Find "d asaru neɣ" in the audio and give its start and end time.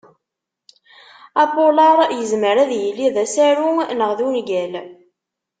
3.15-4.11